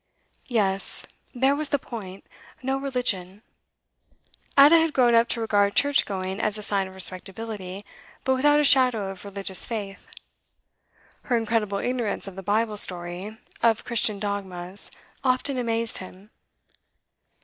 [0.47, 1.05] Yes,
[1.35, 2.25] there was the point
[2.63, 3.43] no religion.
[4.57, 7.85] Ada had grown up to regard church going as a sign of respectability,
[8.23, 10.07] but without a shadow of religious faith.
[11.25, 14.89] Her incredible ignorance of the Bible story, of Christian dogmas,
[15.23, 16.31] often amazed him.